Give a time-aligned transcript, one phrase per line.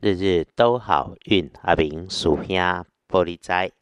[0.00, 2.56] 日日都好运，阿明属兄
[3.08, 3.72] 玻璃仔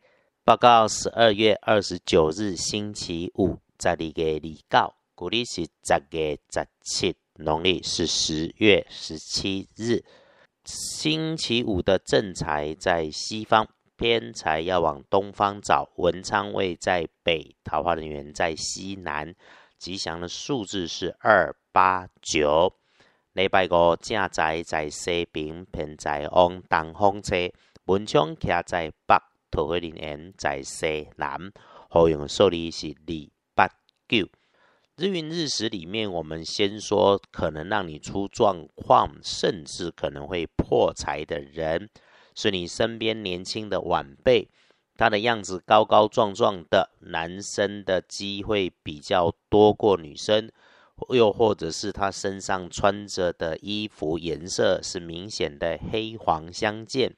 [0.45, 10.03] 报告：十二月二十九日星期五，在你个礼告，古历是十月十七，农历是十月十七日。
[10.65, 15.93] 星期五的正财在西方，偏财要往东方找。
[15.97, 19.35] 文昌位在北，桃花人员在西南。
[19.79, 22.73] 吉祥的数字是二八九。
[23.37, 27.53] 礼拜五正在在西边，平在往东方车，
[27.85, 29.15] 文昌徛在北，
[29.51, 31.53] 桃花林园在西南。
[31.91, 33.13] 好用数字是二
[33.55, 33.69] 八
[34.09, 34.27] 九。
[34.97, 41.91] 日运日时里面，我们先说可能让你出状况，甚至可能会破财的人，
[42.35, 44.49] 是你身边年轻的晚辈，
[44.97, 50.51] 他的样子高高壮壮的，男生的机会比较多过女生。
[51.11, 57.15] 又或者是他身上穿着的衣服颜色是明显的黑黄相间，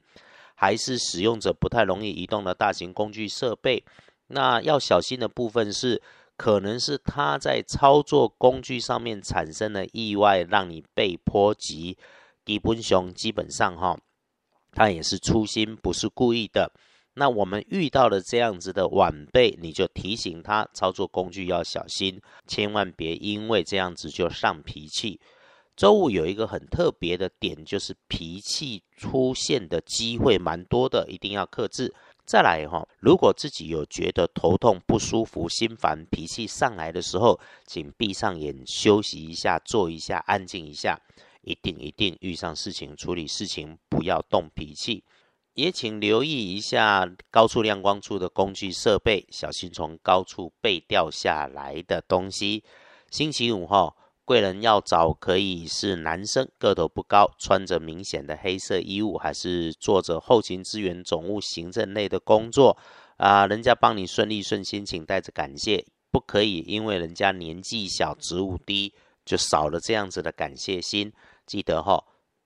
[0.55, 3.83] 还是使用者不太容易移动的大型工具设备？
[4.27, 6.01] 那要小心的部分是，
[6.35, 11.97] 可能是他在操作工具上面产生了意外，让你被波及。
[12.45, 13.99] 基本熊，基本上哈，
[14.71, 16.71] 他也是粗心，不是故意的。
[17.15, 25.19] 那我们遇到了这样子的晚辈，你就提醒他操作工具要小心，千万别因为这样子就上脾气。
[25.75, 31.93] 周五有一个很特别的点，就是脾气出现的机会蛮多的，一定要克制。
[32.25, 40.99] 再来哈，如果自己有觉得头痛不舒服、心烦、脾气上来的时候，请闭上眼休息一下，坐一下，安静一下。
[41.41, 45.03] 一定一定遇上事情处理事情，不要动脾气。
[45.59, 52.63] 也请留意一下高处亮光处的工具设备，小心从高处被掉下来的东西。
[53.11, 53.93] 星期五哈，
[54.23, 62.77] 贵人要找可以是男生，个头不高，穿着明显的黑色衣物，还是做着后勤支援、总务、行政类的工作
[63.17, 63.45] 啊？
[63.45, 68.93] 人家帮你顺利顺心，请带着感谢，不可以因为人家年纪小、职务低，
[69.25, 71.11] 就少了这样子的感谢心。
[71.45, 72.01] 记得哈。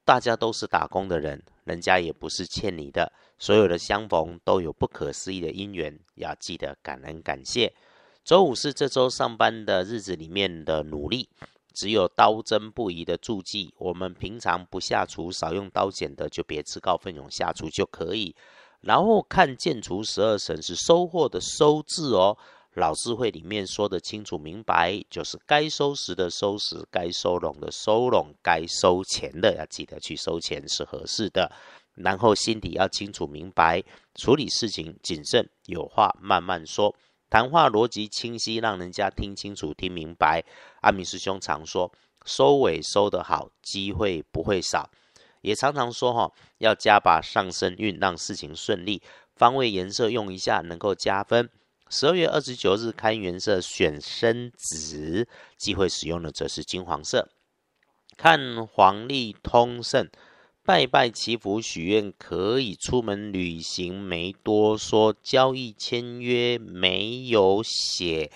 [0.06, 3.12] 大家都是打工的人，人家也不是欠你的。
[3.40, 7.74] 所有的相逢都有不可思议的因缘，要记得感恩感谢。
[8.24, 11.28] 周五是这周上班的日子里面的努力，
[11.74, 13.74] 只有刀针不移的注记。
[13.78, 18.34] 我们平常不下厨，少用刀剪的，就别自告奋勇下厨就可以。
[18.80, 22.38] 然后看建厨十二神是收获的收字哦。
[22.76, 31.52] 老师会里面说的清楚明白，就是该收拾的收拾，该收拢的收拢，该收钱的要记得去收钱是合适的。
[31.94, 33.84] 然后心底要清楚明白，
[34.16, 36.96] 处理事情谨慎，有话慢慢说，
[37.30, 40.44] 谈话逻辑清晰，让人家听清楚听明白。
[40.82, 41.92] 阿明师兄常说，
[42.26, 44.90] 收尾收得好，机会不会少。
[45.42, 49.04] 也常常说哈，要加把上升运，让事情顺利。
[49.36, 51.50] 方位颜色用一下，能够加分。
[51.90, 55.28] 十二月二十九日开元色选深紫，
[55.58, 57.30] 忌讳使用的则是金黄色。
[58.18, 60.10] 看黄历通胜，
[60.64, 65.16] 拜拜祈福许愿可以出门旅行，没多说。
[65.22, 68.32] 交易签约没有写，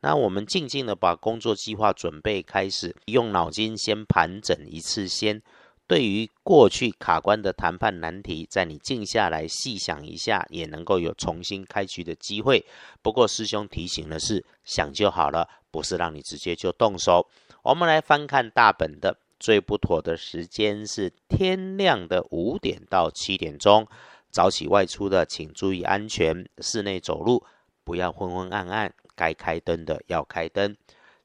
[0.00, 5.42] 那我们静静的把工作计划准备开始，用脑筋先盘整一次先。
[5.90, 12.64] 对于过去卡关的谈判难题，在你静下来细想一下，也能够有重新开局的机会。
[13.02, 17.26] 不过师兄提醒的是，想就好了，不是让你直接就动手。
[17.64, 23.84] 我们来翻看大本的，最不妥的时间是天亮的五点到七点钟。
[24.30, 26.48] 早起外出的，请注意安全。
[26.58, 27.44] 室内走路
[27.82, 30.76] 不要昏昏暗暗，该开灯的要开灯。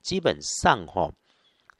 [0.01, 1.11] 基本上，哈。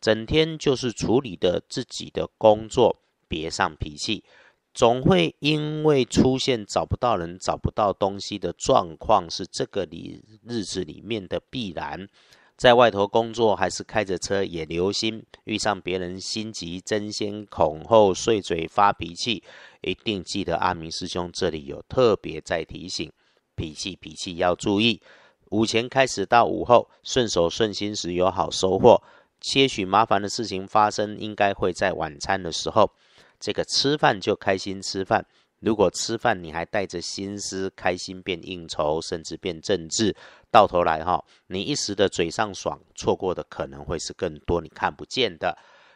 [0.06, 2.96] 整天就是处理的自己的工作，
[3.28, 4.24] 别上脾气，
[4.72, 12.08] 总会因为出现找不到人、找不到东西的状况，是这个里日子里面的必然。
[12.56, 19.42] 在外头工作还是开着车，也留心遇上别人心急、争先恐后、碎嘴发脾气，
[19.82, 23.12] 一定记得阿明师兄这里有特别在提醒，
[23.56, 25.02] 脾气脾气要注意。
[25.50, 29.02] 午前开始到午后，顺手顺心时有好收获。
[29.46, 32.92] 些许麻烦的事情发生，应该会在晚餐的时候。
[33.40, 35.24] 这个吃饭就开心吃饭，
[35.60, 40.16] 如果吃饭你还带着心思，开心变应酬，甚至变政治，
[40.52, 45.56] 到头来哈，你一时的嘴上爽，错过的可能会是更多你看不见的。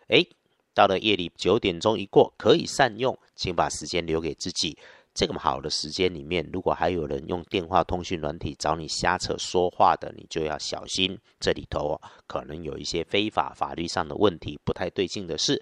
[0.10, 0.30] 诶，
[0.76, 4.78] 到了夜里九点钟一过，可以善用，请把时间留给自己。
[5.20, 15.62] 这么好的时间里面，如果还有人用电话通讯软体找你瞎扯说话的，你就要小心，这里头可能有一些非法法律上的问题，不太对劲的事。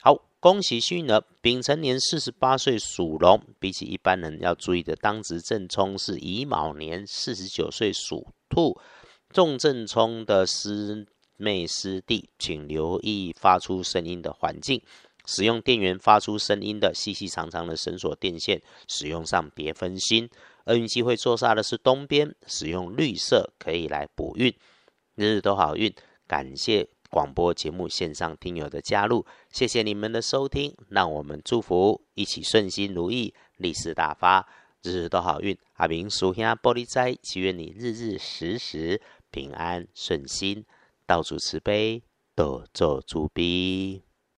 [0.00, 8.76] 好，恭喜幸运儿，丙辰年四十八岁属龙，比起一般人要注意的当值正冲是乙卯年四十九岁属兔，
[9.32, 11.06] 重正冲的师
[11.36, 14.82] 妹师弟，请留意发出声音的环境。
[15.28, 20.26] 使用电源发出声音的细细长长的绳索电线，使用上别分心。
[20.64, 24.50] 厄运机会坐煞的是东边，使用绿色可以来补运，
[25.16, 25.94] 日日都好运。
[26.26, 34.48] 感谢广播节目线上听友的加入，谢谢你们的收听，让我们祝福一起顺心如意，利市大发，
[34.82, 35.54] 日日都好运。
[35.74, 40.64] 阿明属下玻璃斋，祈愿你日日时时平安顺心，
[41.06, 42.02] 道主慈悲，
[42.34, 44.07] 多做主逼。